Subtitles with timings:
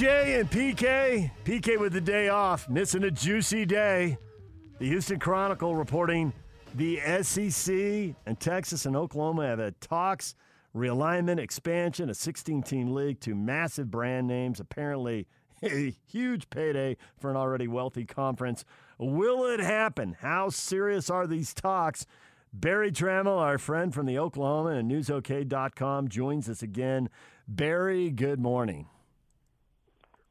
[0.00, 1.30] DJ and PK.
[1.44, 4.16] PK with the day off, missing a juicy day.
[4.78, 6.32] The Houston Chronicle reporting
[6.74, 10.34] the SEC and Texas and Oklahoma have had talks,
[10.74, 15.26] realignment, expansion, a 16 team league, two massive brand names, apparently
[15.62, 18.64] a huge payday for an already wealthy conference.
[18.96, 20.16] Will it happen?
[20.20, 22.06] How serious are these talks?
[22.54, 27.10] Berry Tramel, our friend from the Oklahoman and NewsOK.com, joins us again.
[27.46, 28.86] Berry, good morning.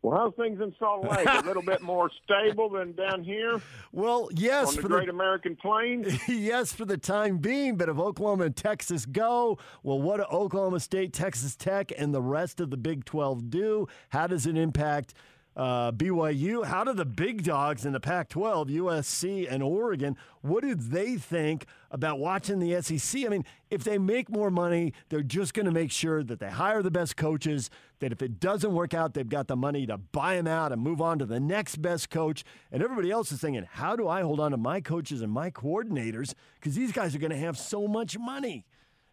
[0.01, 1.27] Well, how's things in Salt Lake?
[1.27, 3.61] A little bit more stable than down here.
[3.91, 6.17] Well, yes, on the for Great the American Plains.
[6.27, 7.75] yes for the time being.
[7.75, 12.21] But if Oklahoma and Texas go, well, what do Oklahoma State, Texas Tech, and the
[12.21, 13.87] rest of the Big Twelve do?
[14.09, 15.13] How does it impact?
[15.59, 20.63] Uh, BYU, how do the big dogs in the Pac 12, USC and Oregon, what
[20.63, 23.25] do they think about watching the SEC?
[23.25, 26.49] I mean, if they make more money, they're just going to make sure that they
[26.49, 29.97] hire the best coaches, that if it doesn't work out, they've got the money to
[29.97, 32.45] buy them out and move on to the next best coach.
[32.71, 35.51] And everybody else is thinking, how do I hold on to my coaches and my
[35.51, 36.35] coordinators?
[36.55, 38.65] Because these guys are going to have so much money.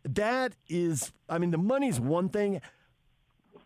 [0.04, 2.60] That is, I mean, the money's one thing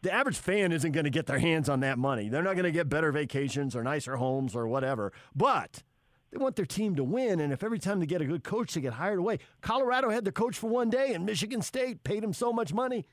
[0.03, 2.29] the average fan isn't going to get their hands on that money.
[2.29, 5.13] They're not going to get better vacations or nicer homes or whatever.
[5.35, 5.83] But
[6.31, 7.41] they want their team to win.
[7.41, 9.39] And if every time they get a good coach, they get hired away.
[9.61, 13.07] Colorado had their coach for one day, and Michigan State paid him so much money.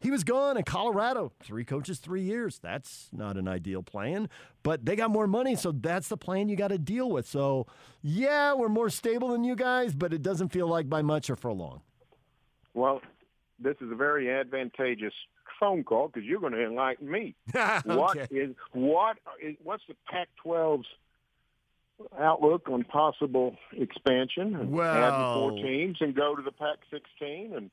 [0.00, 1.30] He was gone in Colorado.
[1.42, 2.58] Three coaches, three years.
[2.58, 4.30] That's not an ideal plan,
[4.62, 7.28] but they got more money, so that's the plan you got to deal with.
[7.28, 7.66] So,
[8.00, 11.36] yeah, we're more stable than you guys, but it doesn't feel like by much or
[11.36, 11.82] for long.
[12.72, 13.02] Well,
[13.58, 15.12] this is a very advantageous
[15.60, 17.36] phone call because you're going to enlighten me.
[17.54, 17.80] okay.
[17.84, 20.86] What is what is what's the Pac-12's
[22.18, 27.70] outlook on possible expansion and Well- adding four teams and go to the Pac-16 and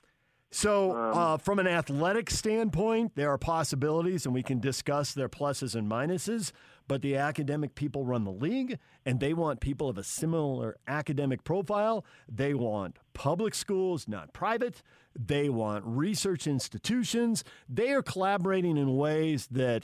[0.49, 5.27] So, Um, uh, from an athletic standpoint, there are possibilities, and we can discuss their
[5.27, 6.53] pluses and minuses.
[6.87, 11.43] But the academic people run the league, and they want people of a similar academic
[11.43, 12.05] profile.
[12.29, 14.81] They want public schools, not private.
[15.13, 17.43] They want research institutions.
[17.67, 19.83] They are collaborating in ways that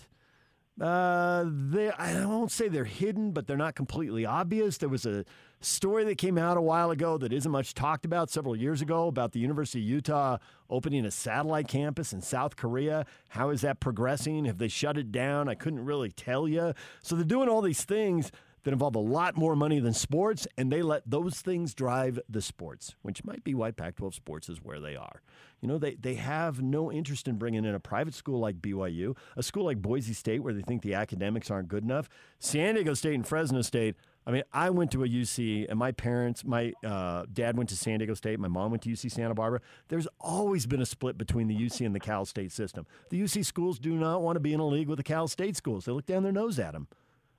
[0.81, 4.77] uh, they I won't say they're hidden, but they're not completely obvious.
[4.77, 5.25] There was a
[5.63, 9.07] story that came out a while ago that isn't much talked about several years ago
[9.07, 10.37] about the University of Utah
[10.69, 13.05] opening a satellite campus in South Korea.
[13.29, 14.45] How is that progressing?
[14.45, 15.47] Have they shut it down?
[15.47, 16.73] I couldn't really tell you.
[17.01, 18.31] So they're doing all these things
[18.63, 22.41] that involve a lot more money than sports, and they let those things drive the
[22.41, 25.21] sports, which might be why Pac 12 sports is where they are.
[25.61, 29.15] You know, they, they have no interest in bringing in a private school like BYU,
[29.35, 32.09] a school like Boise State where they think the academics aren't good enough.
[32.39, 33.95] San Diego State and Fresno State.
[34.25, 37.75] I mean, I went to a UC, and my parents, my uh, dad went to
[37.75, 39.59] San Diego State, my mom went to UC Santa Barbara.
[39.89, 42.85] There's always been a split between the UC and the Cal State system.
[43.09, 45.57] The UC schools do not want to be in a league with the Cal State
[45.57, 45.85] schools.
[45.85, 46.87] They look down their nose at them.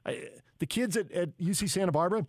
[0.05, 0.29] I,
[0.59, 2.27] the kids at, at UC Santa Barbara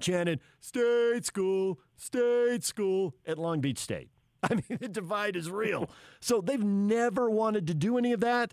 [0.00, 4.10] chanted "State School, State School" at Long Beach State.
[4.42, 5.88] I mean, the divide is real.
[6.20, 8.52] so they've never wanted to do any of that.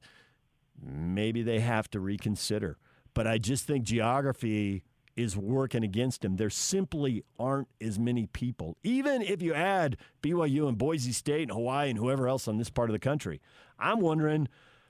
[0.82, 2.78] Maybe they have to reconsider.
[3.14, 4.84] But I just think geography
[5.16, 6.36] is working against them.
[6.36, 11.52] There simply aren't as many people, even if you add BYU and Boise State and
[11.52, 13.42] Hawaii and whoever else on this part of the country.
[13.80, 14.48] I'm wondering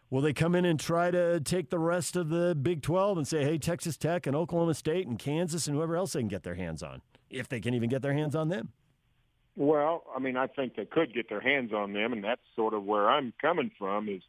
[0.09, 3.27] will they come in and try to take the rest of the Big 12 and
[3.27, 6.43] say, hey, Texas Tech and Oklahoma State and Kansas and whoever else they can get
[6.43, 8.71] their hands on, if they can even get their hands on them?
[9.57, 12.73] Well, I mean, I think they could get their hands on them, and that's sort
[12.73, 14.09] of where I'm coming from.
[14.09, 14.21] Is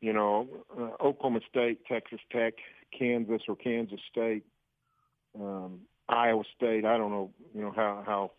[0.00, 0.46] you know,
[0.78, 2.54] uh, Oklahoma State, Texas Tech,
[2.96, 4.44] Kansas or Kansas State,
[5.40, 6.84] um, Iowa State.
[6.84, 8.30] I don't know, you know how how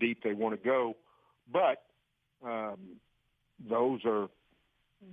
[0.00, 0.96] deep they want to go,
[1.52, 1.82] but
[2.44, 2.78] um,
[3.68, 4.28] those are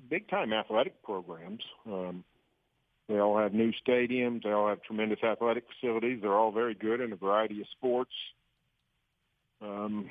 [0.09, 1.61] big time athletic programs.
[1.85, 2.23] Um,
[3.07, 4.43] they all have new stadiums.
[4.43, 6.19] They all have tremendous athletic facilities.
[6.21, 8.13] They're all very good in a variety of sports.
[9.61, 10.09] Um,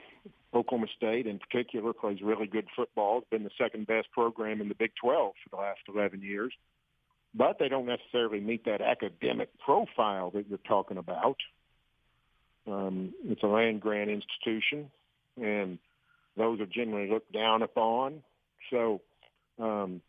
[0.54, 3.18] Oklahoma State, in particular, plays really good football.
[3.18, 6.52] It's been the second best program in the Big 12 for the last 11 years.
[7.34, 11.36] But they don't necessarily meet that academic profile that you're talking about.
[12.66, 14.90] Um, it's a land grant institution,
[15.40, 15.78] and
[16.36, 18.22] those are generally looked down upon.
[18.70, 19.00] So
[19.58, 20.00] um,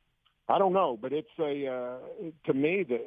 [0.47, 1.97] I don't know, but it's a uh,
[2.45, 2.99] to me the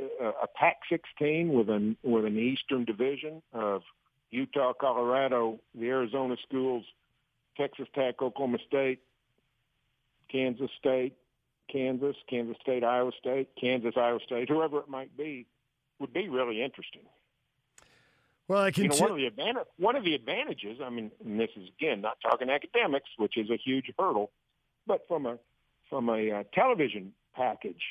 [0.43, 3.83] a Pac-16 with an with an Eastern Division of
[4.31, 6.85] Utah, Colorado, the Arizona schools,
[7.57, 9.01] Texas Tech, Oklahoma State,
[10.31, 11.15] Kansas State,
[11.73, 15.47] Kansas, Kansas State, Iowa State, Kansas, Iowa State, whoever it might be,
[15.99, 17.03] would be really interesting.
[18.47, 20.79] Well, I can You know, t- one of the advantage, one of the advantages.
[20.83, 24.31] I mean, and this is again not talking academics, which is a huge hurdle,
[24.87, 25.39] but from a
[25.91, 27.83] from a uh, television package,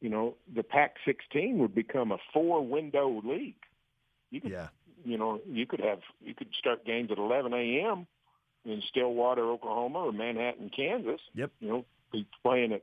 [0.00, 3.54] you know, the Pac-16 would become a four-window league.
[4.30, 4.68] You could, Yeah.
[5.04, 8.06] you know, you could have you could start games at 11 a.m.
[8.64, 11.20] in Stillwater, Oklahoma, or Manhattan, Kansas.
[11.34, 11.50] Yep.
[11.60, 12.82] You know, be playing at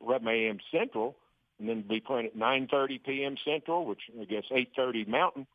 [0.00, 0.58] 11 a.m.
[0.70, 1.16] Central,
[1.58, 3.36] and then be playing at 9:30 p.m.
[3.44, 5.46] Central, which I guess 8:30 Mountain.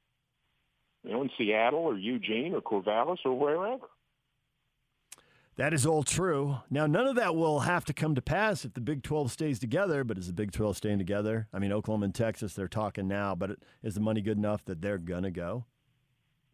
[1.04, 3.88] You know, in Seattle or Eugene or Corvallis or wherever.
[5.58, 6.60] That is all true.
[6.70, 9.60] Now, none of that will have to come to pass if the Big 12 stays
[9.60, 11.48] together, but is the Big 12 staying together?
[11.54, 14.82] I mean, Oklahoma and Texas, they're talking now, but is the money good enough that
[14.82, 15.66] they're going to go?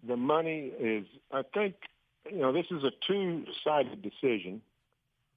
[0.08, 1.76] the money is, I think,
[2.30, 4.62] you know, this is a two-sided decision.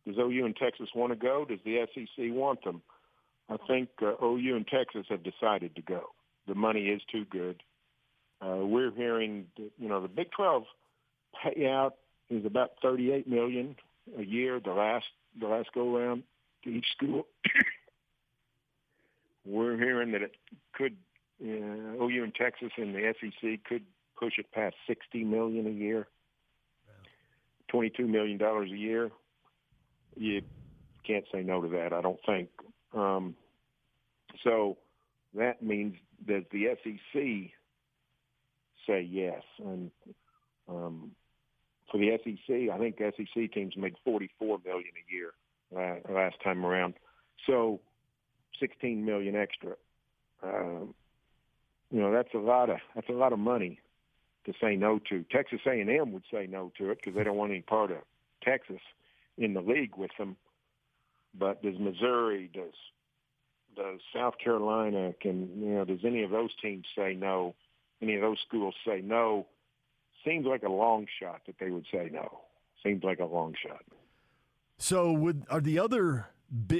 [0.06, 1.44] Does OU and Texas want to go?
[1.44, 2.82] Does the SEC want them?
[3.48, 6.06] I think uh, OU and Texas have decided to go.
[6.48, 7.62] The money is too good.
[8.40, 10.64] Uh, we're hearing, that, you know, the Big 12
[11.44, 11.92] payout
[12.30, 13.76] is about 38 million
[14.18, 14.60] a year.
[14.60, 15.06] The last
[15.40, 16.24] the last go round
[16.64, 17.26] to each school.
[19.46, 20.34] we're hearing that it
[20.72, 20.96] could
[21.42, 23.82] uh, OU and Texas and the SEC could
[24.18, 26.06] push it past 60 million a year.
[27.68, 29.10] 22 million dollars a year.
[30.16, 30.42] You
[31.06, 32.48] can't say no to that, I don't think.
[32.94, 33.34] Um,
[34.44, 34.76] so
[35.34, 37.52] that means does the SEC
[38.86, 39.90] say yes, and
[40.68, 41.12] um,
[41.90, 45.32] for the SEC, I think SEC teams make 44 million a year
[45.76, 46.94] uh, last time around.
[47.46, 47.80] So
[48.60, 49.74] 16 million extra.
[50.42, 50.94] Um,
[51.90, 53.80] you know, that's a lot of that's a lot of money
[54.46, 55.24] to say no to.
[55.30, 57.98] Texas A&M would say no to it because they don't want any part of
[58.42, 58.80] Texas
[59.38, 60.36] in the league with them.
[61.34, 62.74] But does Missouri, does
[63.74, 67.54] does South Carolina, can you know, does any of those teams say no?
[68.02, 69.46] Any of those schools say no?
[70.24, 72.40] Seems like a long shot that they would say no.
[72.82, 73.82] Seems like a long shot.
[74.78, 76.26] So, would are the other?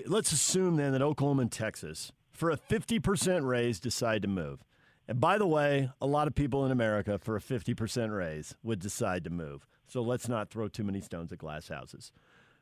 [0.07, 4.65] Let's assume then that Oklahoma and Texas, for a fifty percent raise, decide to move.
[5.09, 8.57] And by the way, a lot of people in America, for a fifty percent raise,
[8.63, 9.67] would decide to move.
[9.87, 12.13] So let's not throw too many stones at glass houses.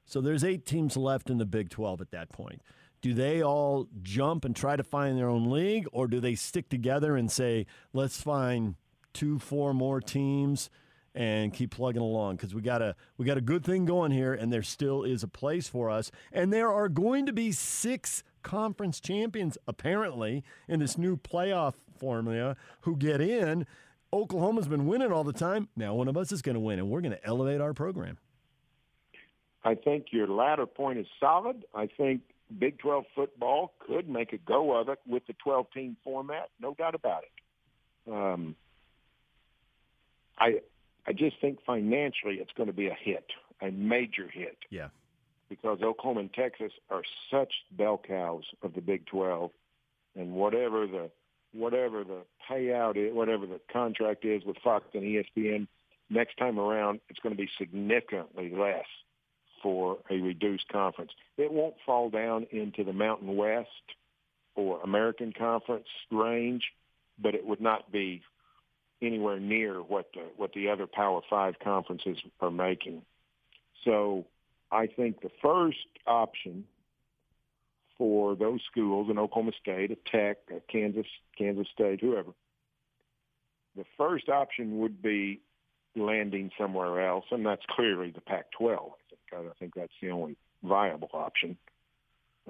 [0.05, 2.63] So there's eight teams left in the Big Twelve at that point.
[3.01, 6.69] Do they all jump and try to find their own league, or do they stick
[6.69, 8.75] together and say, let's find
[9.13, 10.69] two, four more teams
[11.15, 14.33] and keep plugging along because we got a we got a good thing going here,
[14.33, 16.11] and there still is a place for us.
[16.33, 22.57] And there are going to be six conference champions apparently in this new playoff formula
[22.83, 23.67] who get in.
[24.13, 25.69] Oklahoma's been winning all the time.
[25.77, 28.19] Now one of us is going to win, and we're going to elevate our program.
[29.65, 31.65] I think your latter point is solid.
[31.75, 32.23] I think
[32.59, 36.95] Big 12 football could make a go of it with the 12-team format, no doubt
[36.95, 38.13] about it.
[38.13, 38.57] Um,
[40.39, 40.61] I
[41.07, 43.27] I just think financially it's going to be a hit,
[43.61, 44.89] a major hit, Yeah.
[45.49, 49.51] because Oklahoma and Texas are such bell cows of the Big 12,
[50.17, 51.11] and whatever the
[51.53, 55.67] whatever the payout is, whatever the contract is with Fox and ESPN,
[56.09, 58.87] next time around it's going to be significantly less
[59.63, 61.13] for a reduced conference.
[61.37, 63.69] It won't fall down into the Mountain West
[64.55, 66.65] or American Conference range,
[67.19, 68.23] but it would not be
[69.03, 73.03] anywhere near what the, what the other Power Five conferences are making.
[73.85, 74.27] So
[74.71, 76.65] I think the first option
[77.97, 82.31] for those schools in Oklahoma State, a Tech, a Kansas, Kansas State, whoever,
[83.77, 85.41] the first option would be
[85.97, 88.93] landing somewhere else, and that's clearly the Pac-12.
[89.33, 91.57] I think, I think that's the only viable option.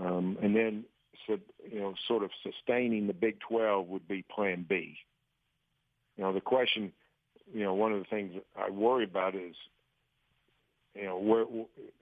[0.01, 0.85] Um, and then,
[1.29, 4.97] you know, sort of sustaining the Big 12 would be Plan B.
[6.17, 6.93] You know, the question,
[7.53, 9.55] you know, one of the things I worry about is,
[10.95, 11.45] you know, where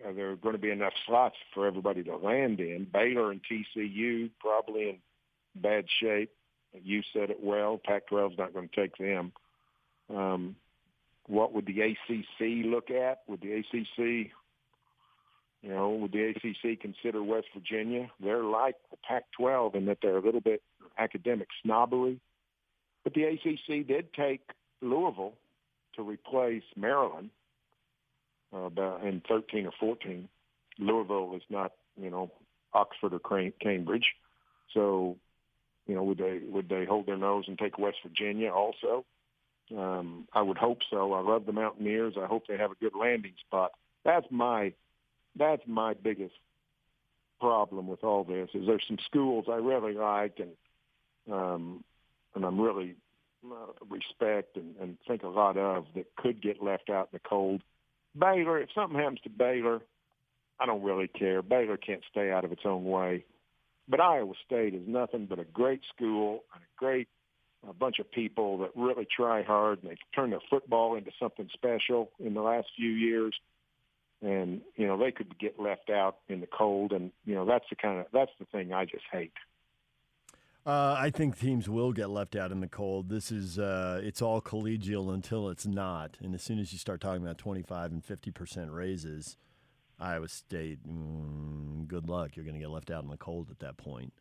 [0.07, 2.87] are there going to be enough slots for everybody to land in?
[2.91, 4.97] Baylor and TCU probably in
[5.57, 6.31] bad shape.
[6.73, 7.81] You said it well.
[7.83, 9.33] Pac-12 is not going to take them.
[10.15, 10.57] Um,
[11.27, 13.23] what would the ACC look at?
[13.29, 14.31] Would the ACC,
[15.63, 18.11] you know, would the ACC consider West Virginia?
[18.21, 20.63] They're like the Pac-12 in that they're a little bit
[20.99, 22.21] academic snobbery.
[23.05, 24.43] But the ACC did take
[24.81, 25.35] Louisville
[25.97, 27.31] to replace Maryland
[28.53, 28.69] uh,
[29.03, 30.29] in 13 or 14.
[30.79, 32.31] Louisville is not, you know,
[32.73, 34.07] Oxford or Cambridge.
[34.75, 35.17] So,
[35.87, 39.05] you know, would they would they hold their nose and take West Virginia also?
[39.77, 41.13] Um, I would hope so.
[41.13, 42.15] I love the Mountaineers.
[42.21, 43.73] I hope they have a good landing spot.
[44.05, 44.73] That's my
[45.39, 46.35] that's my biggest
[47.41, 48.49] problem with all this.
[48.55, 50.53] Is there's some schools I really like and
[51.33, 51.85] um,
[52.35, 52.97] and I'm really
[53.45, 57.29] uh, respect and, and think a lot of that could get left out in the
[57.29, 57.63] cold.
[58.19, 59.81] Baylor, if something happens to Baylor,
[60.59, 61.43] I don't really care.
[61.43, 63.25] Baylor can't stay out of its own way.
[63.89, 67.09] but Iowa State is nothing but a great school and a great
[67.69, 71.49] a bunch of people that really try hard and they've turned their football into something
[71.53, 73.35] special in the last few years.
[74.21, 76.93] And, you know, they could get left out in the cold.
[76.93, 79.33] And, you know, that's the kind of, that's the thing I just hate.
[80.67, 83.09] Uh, I think teams will get left out in the cold.
[83.09, 86.19] This is, uh, it's all collegial until it's not.
[86.21, 89.37] And as soon as you start talking about 25 and 50% raises,
[90.01, 92.37] Iowa State, mm, good luck.
[92.37, 94.13] You're going to get left out in the cold at that point.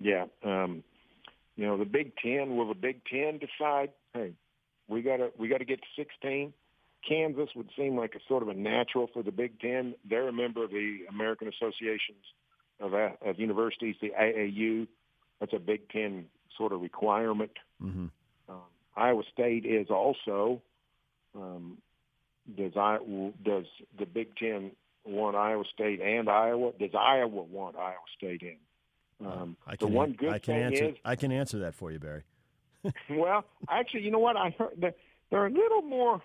[0.00, 0.24] Yeah.
[0.42, 0.82] Um,
[1.56, 4.32] you know, the Big Ten, will the Big Ten decide, hey,
[4.88, 6.52] we gotta we gotta get to sixteen?
[7.06, 9.94] Kansas would seem like a sort of a natural for the Big Ten.
[10.08, 12.24] They're a member of the American Associations
[12.80, 14.86] of, of Universities, the AAU.
[15.40, 17.52] That's a Big Ten sort of requirement.
[17.82, 18.06] Mm-hmm.
[18.48, 18.60] Um,
[18.96, 20.62] Iowa State is also.
[21.34, 21.78] Um,
[22.56, 22.98] does I
[23.44, 23.66] does
[23.98, 24.72] the Big Ten
[25.04, 26.72] want Iowa State and Iowa?
[26.78, 28.56] Does Iowa want Iowa State in?
[29.26, 31.74] Um, I can, the one good I can thing answer, is I can answer that
[31.74, 32.24] for you, Berry.
[33.10, 34.36] well, actually, you know what?
[34.36, 34.96] I heard that
[35.30, 36.20] they're a little more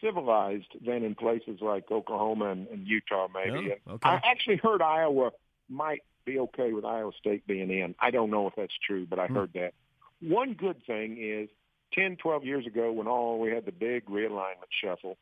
[0.00, 3.74] civilized than in places like Oklahoma and, and Utah, maybe.
[3.86, 4.08] Oh, okay.
[4.08, 5.32] I actually heard Iowa
[5.68, 7.94] might be okay with Iowa State being in.
[8.00, 9.34] I don't know if that's true, but I hmm.
[9.34, 9.74] heard that.
[10.20, 11.48] One good thing is
[11.94, 15.18] 10, 12 years ago when all we had the big realignment shuffle,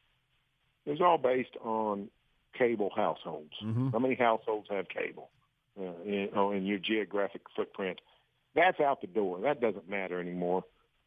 [0.86, 2.08] it was all based on
[2.56, 3.54] cable households.
[3.62, 3.90] Mm-hmm.
[3.90, 5.30] How many households have cable?
[5.78, 8.00] uh, in, oh, in your geographic footprint.
[8.54, 9.40] That's out the door.
[9.42, 10.64] That doesn't matter anymore.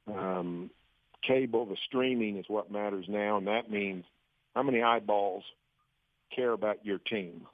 [0.08, 0.70] Um,
[1.24, 4.06] cable, the streaming is what matters now, and that means
[4.56, 5.44] how many eyeballs
[6.36, 7.48] care about your team.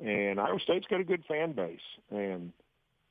[0.00, 2.52] And Iowa State's got a good fan base, and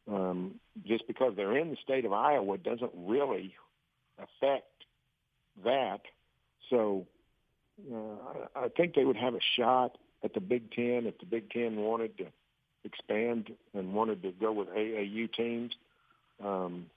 [0.10, 3.54] um, just because they're in the state of Iowa doesn't really
[4.18, 4.72] affect
[5.66, 6.02] that.
[6.70, 7.06] So
[7.94, 11.50] uh, I think they would have a shot at the Big Ten if the Big
[11.50, 12.26] Ten wanted to
[12.84, 15.74] expand and wanted to go with AAU teams.
[16.44, 16.88] Um,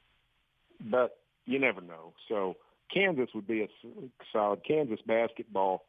[0.80, 2.12] but you never know.
[2.28, 2.56] So
[2.92, 3.68] Kansas would be a
[4.32, 5.84] solid Kansas basketball.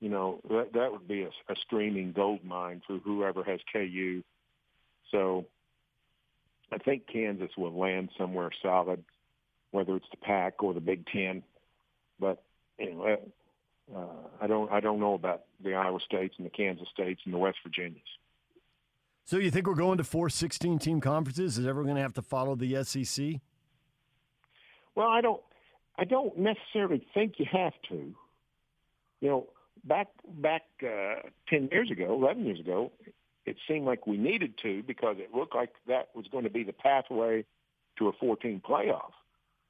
[0.00, 4.22] You know that that would be a, a streaming gold mine for whoever has KU.
[5.10, 5.46] So
[6.70, 9.04] I think Kansas will land somewhere solid,
[9.70, 11.42] whether it's the Pac or the Big Ten.
[12.20, 12.42] But
[12.78, 13.16] you know,
[13.94, 17.32] uh, I don't I don't know about the Iowa States and the Kansas States and
[17.32, 18.02] the West Virginias.
[19.24, 21.58] So you think we're going to four 16 team conferences?
[21.58, 23.40] Is everyone going to have to follow the SEC?
[24.96, 25.40] Well, I don't.
[25.98, 28.14] I don't necessarily think you have to.
[29.20, 29.46] You know,
[29.84, 32.90] back back uh, ten years ago, eleven years ago,
[33.44, 36.64] it seemed like we needed to because it looked like that was going to be
[36.64, 37.44] the pathway
[37.98, 39.12] to a 14 playoff.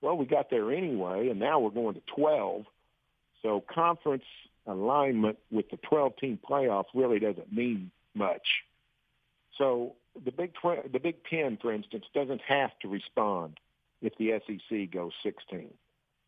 [0.01, 2.65] Well, we got there anyway, and now we're going to 12.
[3.43, 4.25] So conference
[4.67, 8.65] alignment with the 12 team playoff really doesn't mean much.
[9.59, 13.59] So the Big Tw- the Big Ten, for instance, doesn't have to respond
[14.03, 15.73] if the SEC goes 16.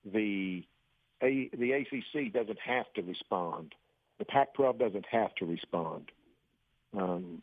[0.04, 0.64] The
[1.22, 3.74] A- the ACC doesn't have to respond.
[4.18, 6.10] The Pac-12 doesn't have to respond.
[6.96, 7.42] Um,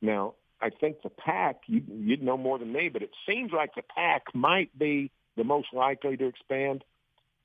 [0.00, 3.74] now, I think the Pac, you, you'd know more than me, but it seems like
[3.74, 6.84] the Pac might be the most likely to expand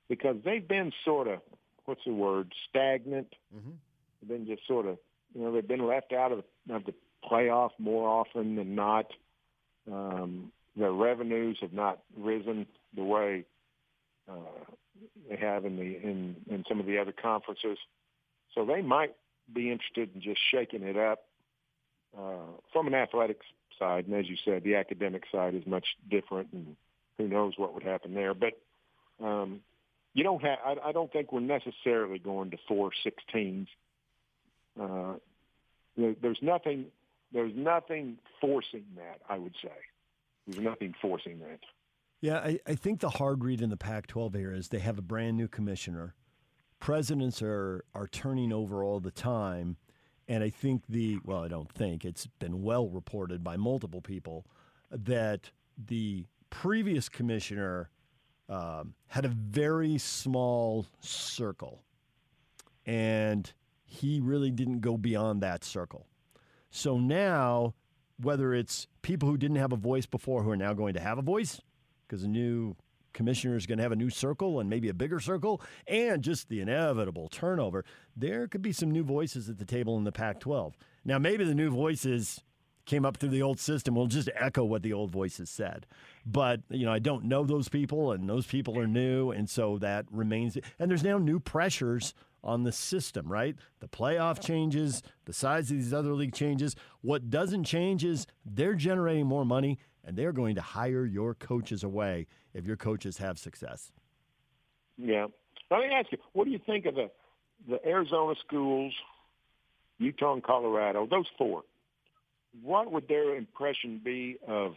[0.09, 1.39] because they've been sort of,
[1.85, 3.33] what's the word, stagnant.
[3.55, 3.71] Mm-hmm.
[4.21, 4.97] They've been just sort of,
[5.33, 6.93] you know, they've been left out of, of the
[7.29, 9.05] playoff more often than not.
[9.91, 12.65] Um, their revenues have not risen
[12.95, 13.45] the way
[14.29, 14.35] uh,
[15.29, 17.77] they have in the in, in some of the other conferences.
[18.55, 19.15] So they might
[19.53, 21.25] be interested in just shaking it up
[22.17, 23.45] uh, from an athletics
[23.77, 24.07] side.
[24.07, 26.75] And as you said, the academic side is much different, and
[27.17, 28.33] who knows what would happen there.
[28.33, 28.53] But
[29.23, 29.61] um,
[30.13, 30.59] you don't have.
[30.65, 32.91] I, I don't think we're necessarily going to four.
[34.79, 35.13] Uh,
[35.97, 36.85] there's nothing
[37.33, 39.71] there's nothing forcing that, I would say.
[40.47, 41.59] There's nothing forcing that.
[42.21, 44.97] Yeah, I, I think the hard read in the Pac 12 here is they have
[44.97, 46.15] a brand new commissioner.
[46.79, 49.77] Presidents are, are turning over all the time.
[50.27, 54.45] And I think the, well, I don't think, it's been well reported by multiple people
[54.89, 57.89] that the previous commissioner
[58.47, 61.83] um, had a very small circle.
[62.85, 63.51] And
[63.83, 66.07] he really didn't go beyond that circle.
[66.69, 67.73] So now,
[68.21, 71.17] whether it's people who didn't have a voice before who are now going to have
[71.17, 71.61] a voice
[72.07, 72.75] because a new
[73.13, 76.49] commissioner is going to have a new circle and maybe a bigger circle, and just
[76.49, 80.39] the inevitable turnover, there could be some new voices at the table in the Pac
[80.39, 80.75] 12.
[81.05, 82.41] Now, maybe the new voices
[82.85, 85.85] came up through the old system will just echo what the old voices said.
[86.25, 89.77] But, you know, I don't know those people, and those people are new, and so
[89.77, 90.57] that remains.
[90.79, 92.13] And there's now new pressures
[92.43, 93.55] on the system, right?
[93.79, 96.75] The playoff changes, the size of these other league changes.
[97.01, 101.83] What doesn't change is they're generating more money and they're going to hire your coaches
[101.83, 103.91] away if your coaches have success.
[104.97, 105.27] Yeah.
[105.71, 107.09] Let me ask you, what do you think of the
[107.67, 108.93] the Arizona schools,
[109.97, 111.63] Utah and Colorado, those four?
[112.61, 114.73] What would their impression be of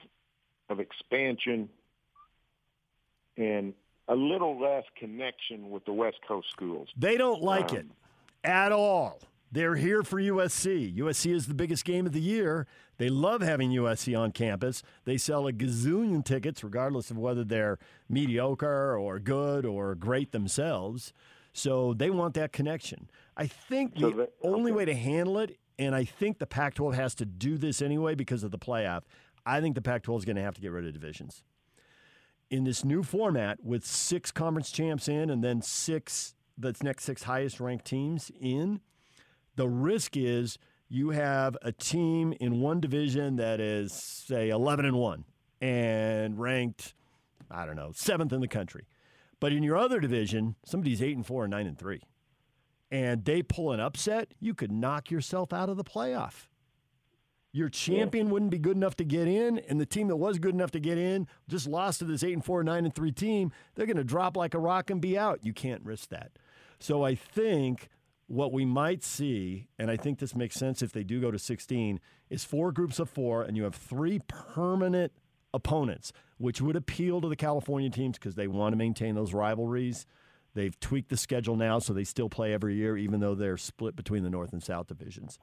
[0.68, 1.68] of expansion
[3.36, 3.74] and
[4.08, 6.88] a little less connection with the West Coast schools?
[6.96, 7.86] They don't like um, it
[8.44, 9.20] at all.
[9.52, 10.96] They're here for USC.
[10.96, 12.66] USC is the biggest game of the year.
[12.98, 14.82] They love having USC on campus.
[15.04, 21.12] They sell a gazillion tickets, regardless of whether they're mediocre or good or great themselves.
[21.52, 23.08] So they want that connection.
[23.36, 26.74] I think so the that, only way to handle it, and I think the Pac
[26.74, 29.02] 12 has to do this anyway because of the playoff,
[29.44, 31.42] I think the Pac 12 is going to have to get rid of divisions.
[32.48, 37.24] In this new format with six conference champs in and then six, the next six
[37.24, 38.80] highest ranked teams in,
[39.56, 44.96] the risk is you have a team in one division that is, say, 11 and
[44.96, 45.24] 1
[45.60, 46.94] and ranked,
[47.50, 48.86] I don't know, seventh in the country.
[49.40, 52.02] But in your other division, somebody's 8 and 4 and 9 and 3.
[52.92, 56.46] And they pull an upset, you could knock yourself out of the playoff.
[57.56, 58.32] Your champion yeah.
[58.34, 60.78] wouldn't be good enough to get in, and the team that was good enough to
[60.78, 63.50] get in just lost to this 8 and 4, 9 and 3 team.
[63.74, 65.40] They're going to drop like a rock and be out.
[65.42, 66.32] You can't risk that.
[66.80, 67.88] So I think
[68.26, 71.38] what we might see, and I think this makes sense if they do go to
[71.38, 71.98] 16,
[72.28, 75.12] is four groups of four, and you have three permanent
[75.54, 80.04] opponents, which would appeal to the California teams because they want to maintain those rivalries.
[80.52, 83.96] They've tweaked the schedule now, so they still play every year, even though they're split
[83.96, 85.38] between the North and South divisions.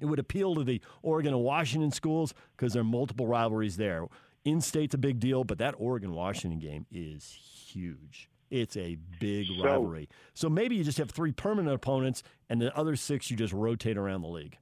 [0.00, 4.06] It would appeal to the Oregon and Washington schools because there are multiple rivalries there.
[4.44, 8.30] In state's a big deal, but that Oregon Washington game is huge.
[8.50, 10.08] It's a big so, rivalry.
[10.34, 13.98] So maybe you just have three permanent opponents, and the other six you just rotate
[13.98, 14.56] around the league.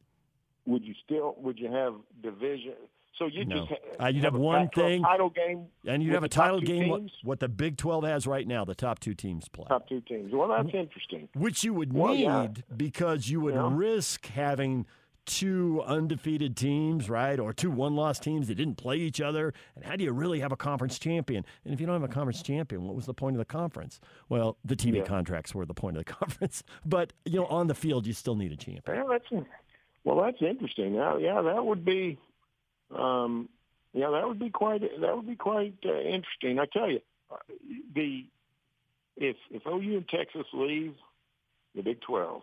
[0.67, 1.37] Would you still?
[1.39, 2.75] Would you have division?
[3.19, 3.67] So you no.
[3.67, 6.89] just uh, you'd have, have one thing title game, and you'd have a title game.
[6.89, 9.65] What, what, the Big Twelve has right now, the top two teams play.
[9.69, 10.33] Top two teams.
[10.35, 11.29] Well, that's interesting.
[11.35, 12.49] Which you would well, need yeah.
[12.77, 13.71] because you would yeah.
[13.73, 14.87] risk having
[15.27, 17.39] two undefeated teams, right?
[17.39, 19.53] Or two one loss teams that didn't play each other.
[19.75, 21.45] And how do you really have a conference champion?
[21.65, 24.01] And if you don't have a conference champion, what was the point of the conference?
[24.29, 25.05] Well, the TV yeah.
[25.05, 26.63] contracts were the point of the conference.
[26.85, 28.83] But, you know, on the field, you still need a champion.
[28.87, 29.47] Well, that's,
[30.05, 30.95] well, that's interesting.
[30.95, 32.19] Yeah, yeah that would be.
[32.97, 33.49] Um,
[33.93, 36.59] yeah, that would be quite that would be quite uh, interesting.
[36.59, 37.37] I tell you, uh,
[37.95, 38.27] the
[39.17, 40.95] if if OU and Texas leave
[41.75, 42.43] the Big Twelve,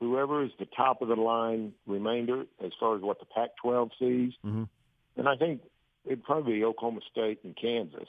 [0.00, 4.32] whoever is the top of the line remainder as far as what the Pac-12 sees.
[4.44, 4.64] Mm-hmm.
[5.16, 5.60] And I think
[6.06, 8.08] it'd probably be Oklahoma State and Kansas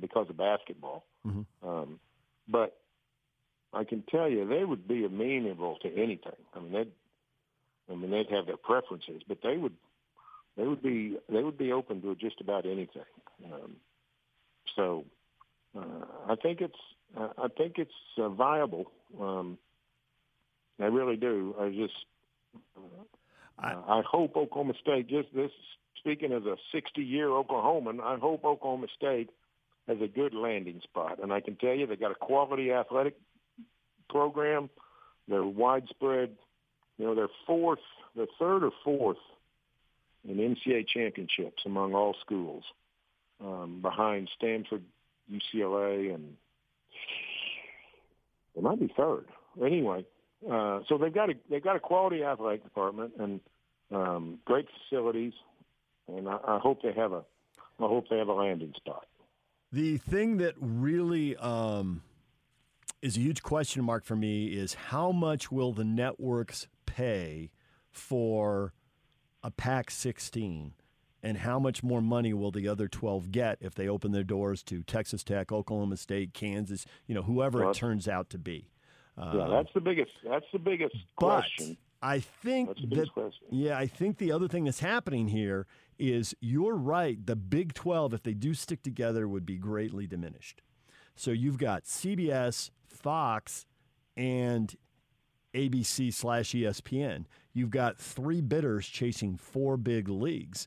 [0.00, 1.04] because of basketball.
[1.26, 1.68] Mm-hmm.
[1.68, 2.00] Um,
[2.46, 2.76] but
[3.72, 6.32] I can tell you they would be amenable to anything.
[6.54, 6.92] I mean, they'd,
[7.90, 9.74] I mean, they'd have their preferences, but they would,
[10.56, 13.02] they would be, they would be open to just about anything.
[13.44, 13.76] Um,
[14.76, 15.04] so
[15.76, 16.74] uh, I think it's,
[17.16, 18.90] uh, I think it's uh, viable.
[19.18, 19.58] Um,
[20.80, 21.54] I really do.
[21.60, 21.94] I just,
[22.76, 22.80] uh,
[23.58, 25.08] I, I hope Oklahoma State.
[25.08, 25.50] Just this,
[25.98, 29.30] speaking as a 60-year Oklahoman, I hope Oklahoma State
[29.88, 31.18] has a good landing spot.
[31.22, 33.16] And I can tell you, they got a quality athletic
[34.08, 34.70] program.
[35.28, 36.30] They're widespread.
[36.98, 37.78] You know, they're fourth,
[38.14, 39.16] they're third or fourth
[40.28, 42.64] in NCAA championships among all schools,
[43.42, 44.82] um, behind Stanford,
[45.32, 46.36] UCLA, and
[48.54, 49.26] they might be third.
[49.64, 50.04] Anyway,
[50.48, 53.40] uh, so they've got a they've got a quality athletic department and
[53.90, 55.32] um, great facilities,
[56.08, 57.24] and I, I hope they have a
[57.78, 59.06] I hope they have a landing spot.
[59.72, 62.02] The thing that really um,
[63.02, 67.50] is a huge question mark for me is how much will the networks pay
[67.90, 68.72] for
[69.42, 70.74] a Pac 16?
[71.22, 74.62] And how much more money will the other 12 get if they open their doors
[74.62, 78.70] to Texas Tech, Oklahoma State, Kansas, you know, whoever well, it turns out to be?
[79.20, 80.12] Yeah, uh, that's the biggest.
[80.28, 81.76] That's the biggest but question.
[82.02, 83.46] I think that question.
[83.50, 85.66] yeah, I think the other thing that's happening here
[85.98, 87.24] is you're right.
[87.24, 90.62] The Big Twelve, if they do stick together, would be greatly diminished.
[91.14, 93.66] So you've got CBS, Fox,
[94.16, 94.74] and
[95.54, 97.26] ABC slash ESPN.
[97.52, 100.66] You've got three bidders chasing four big leagues.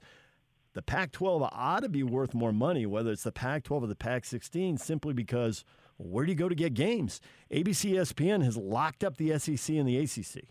[0.73, 3.87] The Pac 12 ought to be worth more money, whether it's the Pac 12 or
[3.87, 5.63] the Pac 16, simply because
[5.97, 7.21] where do you go to get games?
[7.51, 10.45] ABC ESPN has locked up the SEC and the ACC.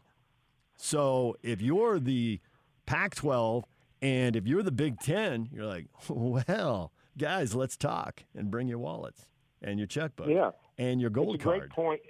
[0.77, 2.41] So if you're the
[2.87, 3.65] Pac 12
[4.01, 8.79] and if you're the Big Ten, you're like, well, guys, let's talk and bring your
[8.79, 9.27] wallets
[9.63, 10.51] and your checkbook yeah.
[10.79, 11.61] and your gold it's a card.
[11.61, 12.01] Great point.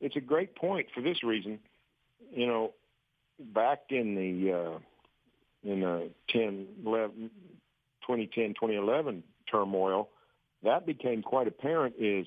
[0.00, 1.58] it's a great point for this reason.
[2.32, 2.74] You know,
[3.38, 4.78] back in the uh,
[5.62, 7.30] in the 10, 11,
[8.02, 10.08] 2010, 2011 turmoil,
[10.62, 11.94] that became quite apparent.
[11.98, 12.26] Is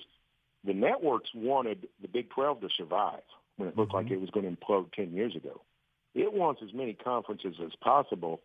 [0.64, 3.22] the networks wanted the Big 12 to survive
[3.56, 4.04] when it looked mm-hmm.
[4.04, 5.60] like it was going to implode 10 years ago.
[6.14, 8.40] It wants as many conferences as possible.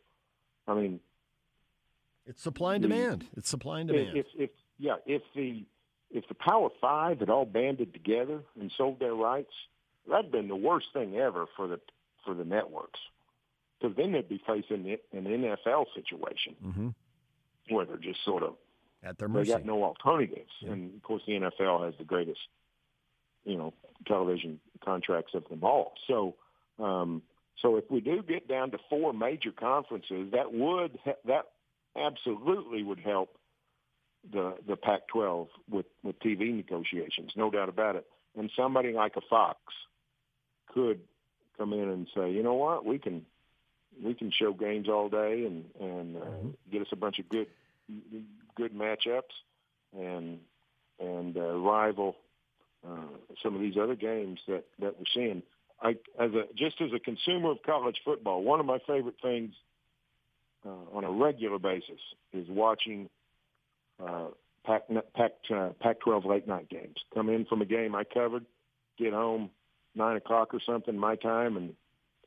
[0.67, 0.99] I mean,
[2.25, 3.25] it's supply and the, demand.
[3.35, 4.17] It's supply and demand.
[4.17, 4.49] If, if
[4.79, 5.63] yeah, if the
[6.11, 9.53] if the Power Five had all banded together and sold their rights,
[10.09, 11.79] that'd been the worst thing ever for the
[12.23, 12.99] for the networks,
[13.79, 16.89] because then they'd be facing an NFL situation mm-hmm.
[17.69, 18.55] where they're just sort of
[19.05, 19.51] at their mercy.
[19.51, 20.71] They got no alternatives, yeah.
[20.71, 22.39] and of course the NFL has the greatest,
[23.43, 23.73] you know,
[24.07, 25.93] television contracts of them all.
[26.07, 26.35] So,
[26.79, 27.21] um,
[27.61, 31.45] so if we do get down to four major conferences, that would that
[31.95, 33.37] absolutely would help
[34.31, 38.05] the the Pac-12 with with TV negotiations, no doubt about it.
[38.37, 39.59] And somebody like a Fox
[40.73, 40.99] could
[41.57, 43.25] come in and say, you know what, we can
[44.03, 46.49] we can show games all day and and uh, mm-hmm.
[46.71, 47.47] get us a bunch of good
[48.55, 49.23] good matchups
[49.97, 50.39] and
[50.99, 52.15] and uh, rival
[52.87, 52.97] uh,
[53.43, 55.43] some of these other games that that we're seeing.
[55.81, 59.53] I as a just as a consumer of college football, one of my favorite things
[60.65, 61.99] uh, on a regular basis
[62.33, 63.09] is watching
[64.03, 64.27] uh,
[64.65, 64.83] Pac,
[65.15, 66.95] Pac, uh, Pac-12 late night games.
[67.13, 68.45] Come in from a game I covered,
[68.97, 69.51] get home
[69.95, 71.73] nine o'clock or something my time, and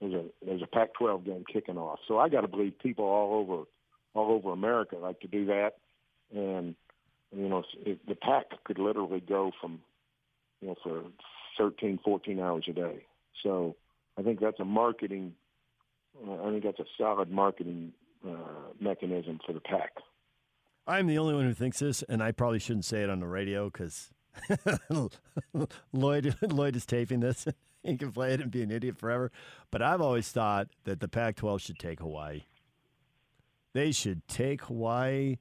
[0.01, 1.99] there's a there's a Pac-12 game kicking off.
[2.07, 3.65] So I got to believe people all over
[4.19, 5.77] all over America like to do that,
[6.35, 6.75] and
[7.35, 9.81] you know it, the Pac could literally go from
[10.61, 11.03] you know for
[11.59, 13.05] 13, 14 hours a day.
[13.43, 13.77] So
[14.19, 15.35] I think that's a marketing.
[16.27, 17.93] Uh, I think that's a solid marketing
[18.27, 19.93] uh, mechanism for the Pac.
[20.87, 23.27] I'm the only one who thinks this, and I probably shouldn't say it on the
[23.27, 24.11] radio because
[25.93, 27.47] Lloyd Lloyd is taping this.
[27.83, 29.31] he can play it and be an idiot forever.
[29.71, 32.43] But I've always thought that the Pac-12 should take Hawaii.
[33.79, 35.37] They should take Hawaii.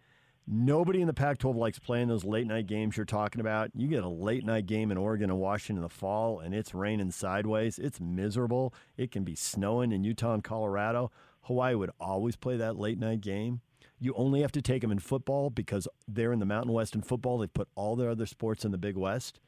[0.45, 3.71] Nobody in the Pac-12 likes playing those late night games you're talking about.
[3.73, 6.75] You get a late night game in Oregon and Washington in the fall, and it's
[6.75, 7.79] raining sideways.
[7.79, 8.75] It's miserable.
[8.95, 11.09] It can be snowing in Utah and Colorado.
[11.45, 13.61] Hawaii would always play that late night game.
[13.99, 17.01] You only have to take them in football because they're in the Mountain West in
[17.01, 17.39] football.
[17.39, 19.39] They've put all their other sports in the Big West.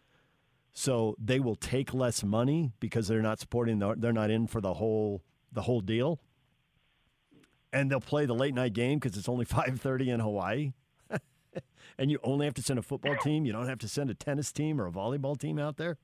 [0.74, 4.62] So they will take less money because they're not supporting the, they're not in for
[4.62, 5.22] the whole
[5.52, 6.20] the whole deal.
[7.72, 10.74] And they'll play the late night game because it's only 5:30 in Hawaii.
[11.98, 13.46] and you only have to send a football team.
[13.46, 15.98] You don't have to send a tennis team or a volleyball team out there.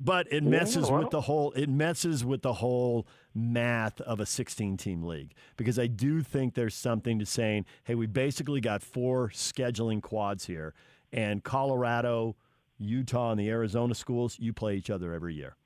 [0.00, 1.02] But it messes yeah, well.
[1.02, 5.78] with the whole it messes with the whole math of a 16 team league because
[5.78, 10.72] I do think there's something to saying, hey, we basically got four scheduling quads here
[11.12, 12.36] and Colorado,
[12.78, 15.56] Utah and the Arizona schools, you play each other every year.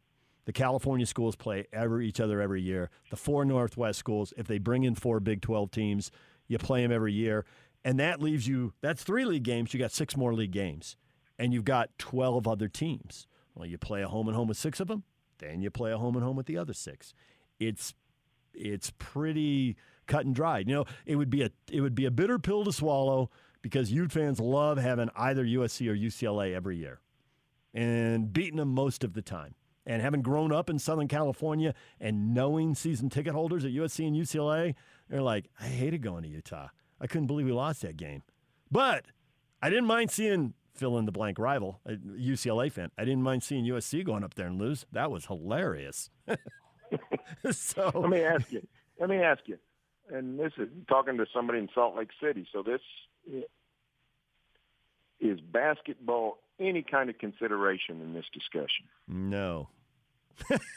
[0.44, 2.90] The California schools play every each other every year.
[3.11, 6.11] The four Northwest schools, if they bring in four Big 12 teams,
[6.48, 7.44] you play them every year.
[7.85, 10.96] And that leaves you that's 3 league games, you got 6 more league games.
[11.38, 13.26] And you've got 12 other teams.
[13.55, 15.05] Well, you play a home and home with six of them,
[15.38, 17.14] then you play a home and home with the other six.
[17.59, 17.94] It's
[18.55, 19.76] it's pretty
[20.07, 20.68] cut and dried.
[20.68, 23.92] You know, it would be a it would be a bitter pill to swallow because
[23.92, 27.00] Ute fans love having either USC or UCLA every year
[27.74, 29.55] and beating them most of the time.
[29.85, 34.16] And having grown up in Southern California and knowing season ticket holders at USC and
[34.16, 34.75] UCLA,
[35.09, 36.68] they're like, I hated going to Utah.
[37.01, 38.23] I couldn't believe we lost that game.
[38.71, 39.07] But
[39.61, 42.90] I didn't mind seeing fill in the blank rival, a UCLA fan.
[42.97, 44.87] I didn't mind seeing USC going up there and lose.
[44.92, 46.11] That was hilarious.
[47.51, 48.66] so let me ask you.
[48.99, 49.59] Let me ask you.
[50.11, 52.47] And this is talking to somebody in Salt Lake City.
[52.53, 52.81] So this
[55.21, 58.87] is basketball any kind of consideration in this discussion?
[59.09, 59.68] No.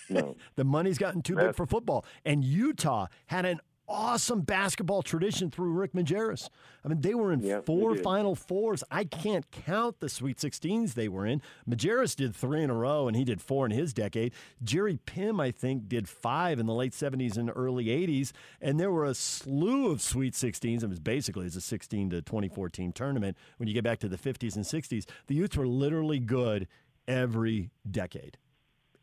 [0.09, 0.35] no.
[0.55, 2.05] the money's gotten too That's, big for football.
[2.25, 6.49] And Utah had an awesome basketball tradition through Rick Majerus.
[6.83, 8.83] I mean, they were in four Final Fours.
[8.91, 11.41] I can't count the Sweet 16s they were in.
[11.69, 14.33] Majerus did three in a row, and he did four in his decade.
[14.63, 18.91] Jerry Pimm, I think, did five in the late 70s and early 80s, and there
[18.91, 20.83] were a slew of Sweet 16s.
[20.83, 23.37] It was basically as a 16 to 2014 tournament.
[23.57, 26.67] When you get back to the 50s and 60s, the Utes were literally good
[27.07, 28.37] every decade.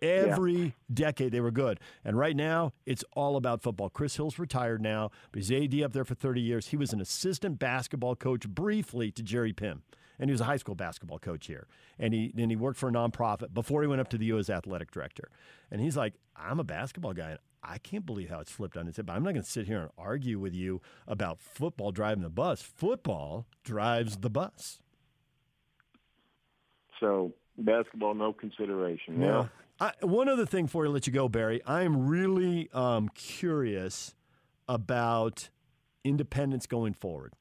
[0.03, 0.71] Every yeah.
[0.93, 1.81] decade they were good.
[2.05, 3.89] And right now, it's all about football.
[3.89, 6.69] Chris Hill's retired now, but he's AD up there for 30 years.
[6.69, 9.83] He was an assistant basketball coach briefly to Jerry Pimm.
[10.19, 11.67] And he was a high school basketball coach here.
[11.99, 14.39] And he and he worked for a nonprofit before he went up to the U
[14.39, 15.31] as athletic director.
[15.71, 17.31] And he's like, I'm a basketball guy.
[17.31, 19.07] And I can't believe how it's flipped on its head.
[19.07, 22.31] But I'm not going to sit here and argue with you about football driving the
[22.31, 22.61] bus.
[22.61, 24.81] Football drives the bus.
[27.01, 29.21] So Basketball, no consideration.
[29.21, 29.49] Yeah.
[29.83, 31.61] I, one other thing before I let you go, Berry.
[31.67, 34.15] I am really um, curious
[34.69, 35.49] about
[36.05, 37.33] independence going forward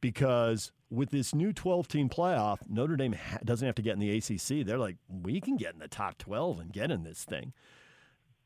[0.00, 3.98] because with this new 12 team playoff, Notre Dame ha- doesn't have to get in
[3.98, 4.64] the ACC.
[4.64, 7.52] They're like, we can get in the top 12 and get in this thing.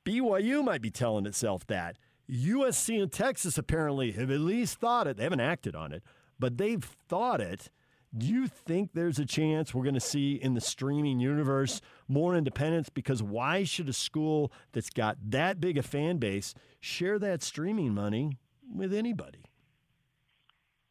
[0.07, 1.99] BYU might be telling itself that.
[2.31, 5.19] USC and Texas apparently have at least thought it.
[5.19, 6.03] They haven't acted on it,
[6.39, 7.69] but they've thought it.
[8.17, 12.37] Do you think there's a chance we're going to see in the streaming universe more
[12.37, 12.91] independence?
[12.91, 17.95] Because why should a school that's got that big a fan base share that streaming
[17.95, 18.39] money
[18.75, 19.47] with anybody?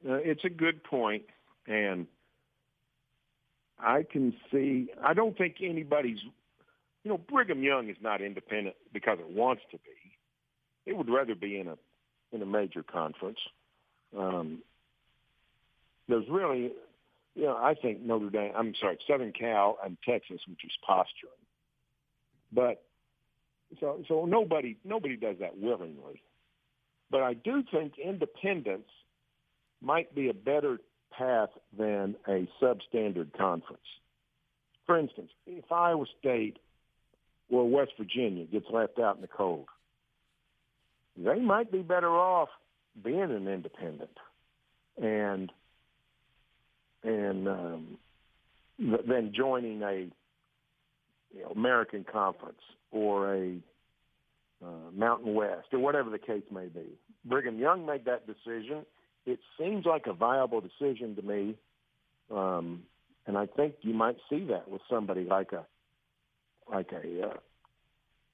[0.07, 1.23] Uh, it's a good point,
[1.67, 2.07] and
[3.79, 4.89] I can see.
[5.03, 6.17] I don't think anybody's.
[7.03, 10.17] You know, Brigham Young is not independent because it wants to be.
[10.87, 11.77] It would rather be in a
[12.31, 13.39] in a major conference.
[14.17, 14.59] Um,
[16.07, 16.71] there's really,
[17.35, 18.51] you know, I think Notre Dame.
[18.55, 21.31] I'm sorry, Southern Cal and Texas, which is posturing.
[22.51, 22.83] But
[23.79, 26.21] so so nobody nobody does that willingly.
[27.09, 28.87] But I do think independence
[29.81, 30.79] might be a better
[31.11, 33.81] path than a substandard conference.
[34.85, 36.57] For instance, if Iowa State
[37.49, 39.67] or West Virginia gets left out in the cold,
[41.17, 42.49] they might be better off
[43.03, 44.17] being an independent
[45.01, 45.51] and
[47.03, 47.97] and um,
[48.79, 50.07] than joining a
[51.33, 52.61] you know, American Conference
[52.91, 53.57] or a
[54.63, 56.85] uh, Mountain West or whatever the case may be.
[57.25, 58.85] Brigham Young made that decision
[59.25, 61.55] it seems like a viable decision to me,
[62.31, 62.83] um,
[63.27, 65.65] and I think you might see that with somebody like a
[66.71, 67.37] like a uh,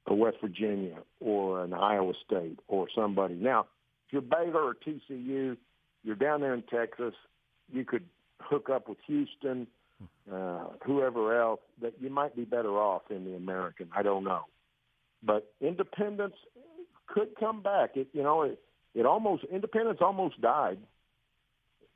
[0.08, 3.36] a West Virginia or an Iowa State or somebody.
[3.36, 3.67] Now,
[4.08, 5.58] if you're Baylor or TCU,
[6.03, 7.13] you're down there in Texas.
[7.71, 8.06] You could
[8.39, 9.67] hook up with Houston,
[10.32, 11.60] uh, whoever else.
[11.82, 13.89] That you might be better off in the American.
[13.95, 14.43] I don't know,
[15.23, 16.36] but independence
[17.08, 17.91] could come back.
[17.95, 18.60] It you know it,
[18.93, 20.80] it almost independence almost died.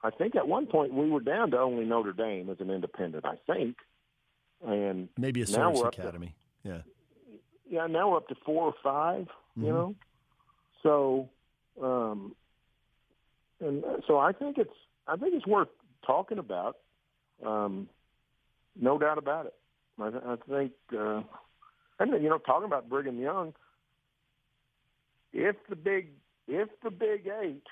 [0.04, 3.26] I think at one point we were down to only Notre Dame as an independent.
[3.26, 3.78] I think,
[4.66, 6.36] and maybe a service academy.
[6.64, 6.82] To, yeah,
[7.70, 7.88] yeah.
[7.88, 9.66] Now we're up to four or 5 mm-hmm.
[9.66, 9.96] You know,
[10.82, 11.30] so
[11.82, 12.36] um,
[13.60, 14.74] and so I think it's
[15.08, 15.70] I think it's worth
[16.06, 16.78] talking about.
[17.46, 17.88] Um,
[18.80, 19.54] no doubt about it.
[20.00, 21.22] I, I think, uh,
[22.00, 23.54] and you know, talking about Brigham Young,
[25.34, 26.10] if the big
[26.48, 27.64] if the Big Eight,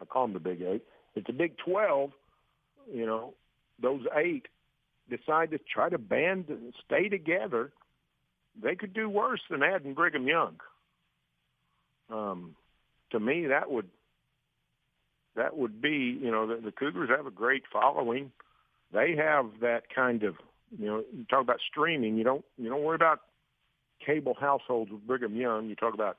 [0.00, 0.82] I call them the Big Eight,
[1.14, 2.10] if the Big 12,
[2.92, 3.34] you know,
[3.80, 4.46] those eight
[5.08, 7.70] decide to try to band and stay together,
[8.60, 10.56] they could do worse than adding Brigham Young.
[12.10, 12.56] Um,
[13.10, 13.88] to me, that would
[15.36, 18.32] that would be, you know, the, the Cougars have a great following.
[18.92, 20.36] They have that kind of,
[20.78, 22.16] you know, you talk about streaming.
[22.16, 23.20] You don't you don't worry about
[24.04, 25.68] cable households with Brigham Young.
[25.68, 26.18] You talk about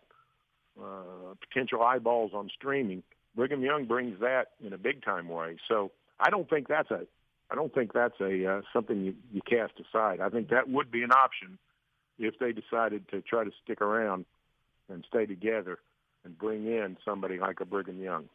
[0.82, 3.04] uh, potential eyeballs on streaming.
[3.36, 5.58] Brigham Young brings that in a big time way.
[5.68, 7.02] So I don't think that's a
[7.52, 10.20] I don't think that's a uh, something you, you cast aside.
[10.20, 11.60] I think that would be an option
[12.18, 14.26] if they decided to try to stick around
[14.90, 15.80] and stay together
[16.26, 18.26] and bring in somebody like a Brigham Young.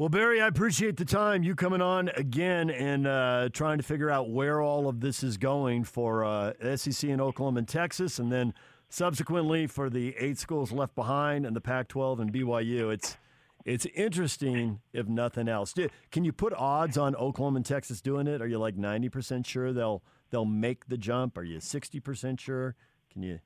[0.00, 4.08] Well, Berry, I appreciate the time you coming on again and uh, trying to figure
[4.08, 8.32] out where all of this is going for uh, SEC in Oklahoma and Texas, and
[8.32, 8.54] then
[8.92, 13.16] Subsequently, for the eight schools left behind and the Pac-12 and BYU, it's
[13.64, 15.72] it's interesting if nothing else.
[16.10, 18.42] Can you put odds on Oklahoma and Texas doing it?
[18.42, 21.38] Are you like ninety percent sure they'll they'll make the jump?
[21.38, 22.74] Are you sixty percent sure?
[23.12, 23.38] Can you?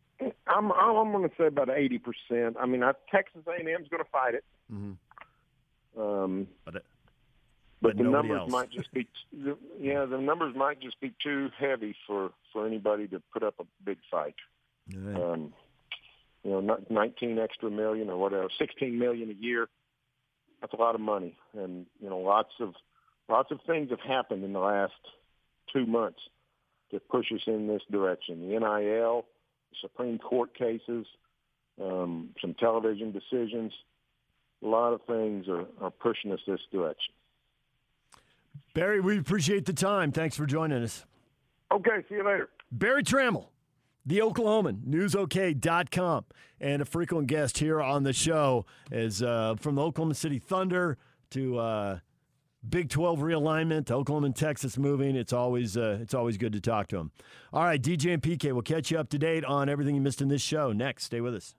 [0.46, 2.56] I'm I'm going to say about eighty percent.
[2.58, 4.44] I mean, I, Texas A&M is going to fight it.
[4.72, 4.92] Mm-hmm.
[6.24, 6.84] Um, but it,
[7.80, 8.50] but, but the numbers else.
[8.50, 9.06] might just be
[9.78, 13.64] yeah the numbers might just be too heavy for for anybody to put up a
[13.84, 14.36] big fight.
[14.94, 15.16] Right.
[15.16, 15.52] Um,
[16.42, 19.68] you know, 19 extra million or whatever, 16 million a year.
[20.60, 22.74] That's a lot of money, and you know, lots of
[23.28, 24.92] lots of things have happened in the last
[25.72, 26.20] two months
[26.90, 28.48] to push us in this direction.
[28.48, 29.26] The NIL,
[29.80, 31.06] Supreme Court cases,
[31.82, 33.72] um, some television decisions.
[34.62, 37.12] A lot of things are, are pushing us this direction.
[38.74, 40.10] Berry, we appreciate the time.
[40.10, 41.04] Thanks for joining us.
[41.72, 42.48] Okay, see you later.
[42.72, 43.46] Berry Tramel,
[44.04, 46.24] the Oklahoman, newsok.com,
[46.60, 50.98] and a frequent guest here on the show is uh, from the Oklahoma City Thunder
[51.30, 51.98] to uh,
[52.68, 55.16] Big 12 realignment Oklahoma and Texas moving.
[55.16, 57.10] It's always uh, it's always good to talk to him.
[57.52, 60.22] All right, DJ and PK, we'll catch you up to date on everything you missed
[60.22, 60.72] in this show.
[60.72, 61.54] Next, stay with us.